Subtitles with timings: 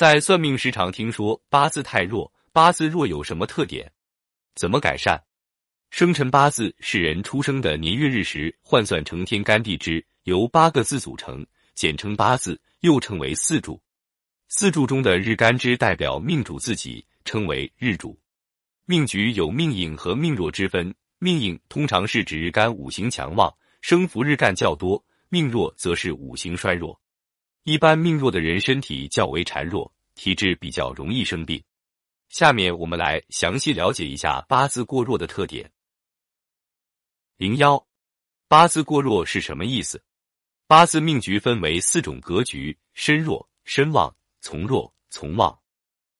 [0.00, 3.86] 在算命时常听说八字太弱，八字弱有什么特点？
[4.54, 5.20] 怎么改善？
[5.90, 11.44] 生辰八字是人出生的年月日时换算成天干地支，由八个字组成，
[11.74, 13.78] 简称八字，又称为四柱。
[14.48, 18.18] 四柱中的日干支代表命主自己，称为日主。
[18.86, 26.98] 命局有命硬和命弱之分，命硬通常是指日干五行强旺，生福日干较多；命弱则是五行衰弱。
[27.64, 31.62] 一般命弱的人身体较为孱弱，体质比较容易生病。
[32.28, 35.70] 下面我们来详细了解一下八字过弱的特点。
[37.36, 37.86] 零幺，
[38.48, 40.02] 八字过弱是什么意思？
[40.66, 45.58] 八字命局分为四种格局：身弱、身旺、从弱、从旺。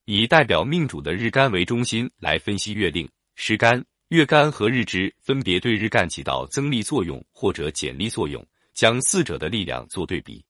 [0.05, 10.45] 以代表命主的日干为中心来分析月令、时干、月干和日支，分别对日干起到增力作用或者减力作用，将四者的力量做对比。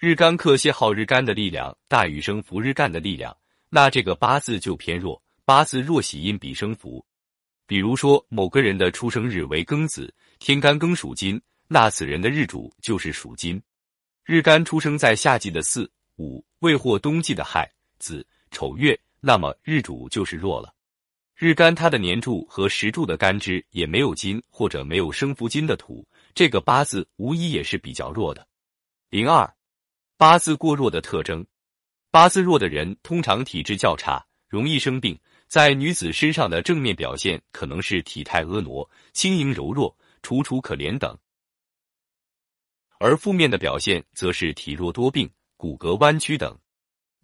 [0.00, 3.36] 日干克泄耗日干的力量大于生福日干的力量，
[3.68, 5.22] 那这个八字就偏弱。
[5.44, 7.04] 八字弱喜阴比生福。
[7.66, 13.62] 比如说某个人的出生日为庚子，天干庚属金，那此人的日主就是属金。
[14.24, 15.86] 日干出生在夏季的巳、
[16.16, 20.74] 午、未或冬季的亥、子、丑月，那么日主就是弱了。
[21.36, 28.48] 日干它的年柱和时柱的干支也没有金或者没有生福金的土，这个八字无疑也是比较弱的。
[29.10, 29.46] 零二。
[30.20, 31.42] 八字过弱的特征，
[32.10, 35.18] 八字弱的人通常体质较差，容易生病。
[35.48, 41.16] 在女子身上的正面表现可能是体态婀娜、轻盈柔弱、楚楚可怜等，
[42.98, 46.54] 而负面的表现则是体弱多病、骨骼弯曲等。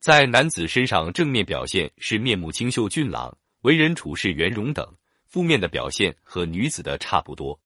[0.00, 4.86] 在男子身上，正面表现是面目清秀俊朗、为人处事圆融等；
[5.26, 7.60] 负面的表现和女子的差不多。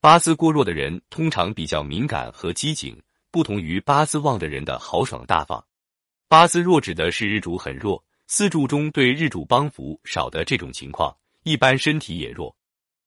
[0.00, 3.00] 八字过弱的人通常比较敏感和机警。
[3.34, 5.60] 不同于八字旺的人的豪爽大方，
[6.28, 12.54] 八字弱指的是日主很弱，四柱中对日主帮扶少的这种情况，一般身体也弱。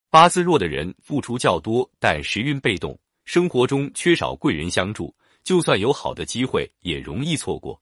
[0.10, 7.82] 八字弱的人付出较多，但时运被动，生活中缺少贵人相助，就算有好的机会也容易错过。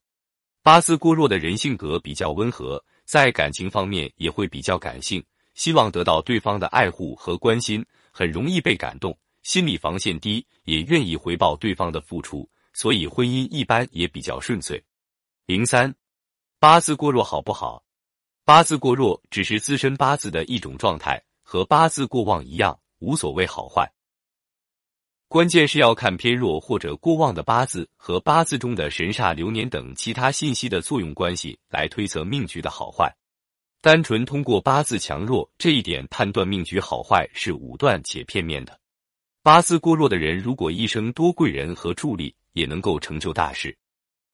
[0.61, 9.17] 八字过弱的人性格比较温和，在感情方面也会比较感性，希望得到对方的爱护和关心，很容易被感动。
[9.45, 14.83] 心理防线低，也愿意回报对方的付出，所以婚姻一般也比较顺遂。
[15.45, 15.93] 零三，
[16.59, 17.83] 八字过弱好不好？
[18.43, 23.87] 八字过弱只是自身八字的一种状态，和八字过旺一样，无所谓好坏。
[25.27, 33.15] 关键是要看偏弱或者过旺的八字和八字中的神煞、流年等其他信息的作用关系来推测命局的好坏。
[33.79, 38.79] 单纯通过八字强弱这一点判断命局好坏是武断且片面的。
[39.45, 43.69] 八字过弱的人，如果一生多贵人和助力，也能够成就大事；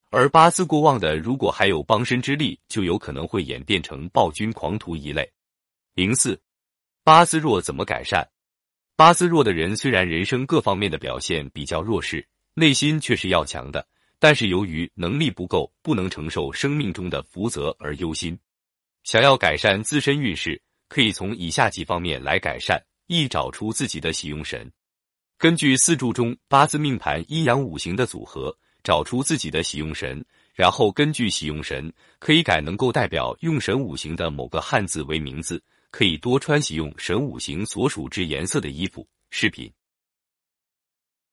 [0.09, 5.29] 而八字过旺的，如果还有帮身之力，就有可能会演变成暴君狂徒一类。
[5.95, 6.41] 零四，
[7.03, 8.25] 八字弱怎么改善？
[8.95, 13.85] 八字弱的人虽然人生各方面的表现比较弱势，内心却是要强的，
[14.17, 18.39] 但是由于能力不够，不能承受生命中的福泽而忧心。
[19.03, 24.71] 想要改善自身运势，可以从以下几方面来改善：一、找出自己的喜用神。
[25.41, 35.59] 根据四柱中八字命盘阴阳五行的组合，找出自己的喜用神，然后根据喜用神，可以改能够代表用神五行的某个汉字为名字，
[35.89, 39.67] 可以多穿喜用神五行所属之颜色的衣服饰品，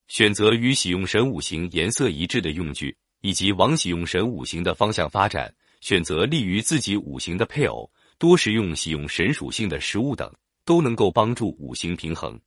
[0.07, 7.87] 选择与喜用神五行颜色一致的用具，以及往喜用神五行的方向发展，选择利于自己五行的配偶，
[8.17, 12.41] 多食用喜用神属性的食物等，都能够帮助五行平衡。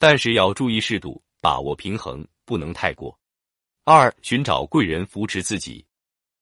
[0.00, 3.14] 但是要注意适度，把握平衡，不能太过。
[3.84, 5.84] 二、寻找贵人扶持自己。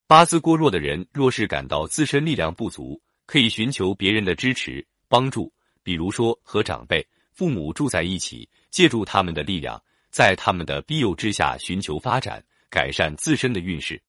[0.07, 5.53] 八字过弱的人，若是感到自身力量不足，可以寻求别人的支持帮助，
[5.83, 12.41] 比如说和长辈、父母住在一起，借助他们的力量，在他们的庇佑之下寻求发展，
[12.71, 14.01] 改善自身的运势。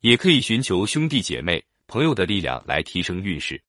[0.00, 3.62] 也可以寻求兄弟姐妹、朋友的力量来提升运势，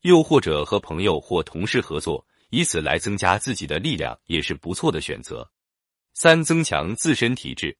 [0.00, 2.26] 又或者和朋友或同事合作。
[2.50, 5.50] 以此来增加自己的力量也是不错的选择。
[6.14, 7.76] 三、增强自身体质。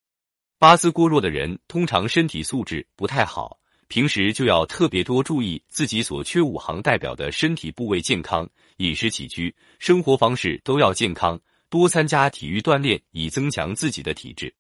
[0.59, 3.59] 八字过弱的人通常身体素质不太好，
[3.89, 8.49] 平时就要特别多注意自己所缺五行代表的身体部位健康，
[8.79, 14.55] 饮食起居、生活方式都要健康，多参加体育锻炼，以增强自己的体质。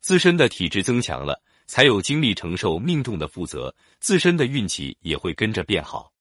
[0.00, 6.11] 自身的体质增强了，才有精力承受命中的负责，自身的运气也会跟着变好。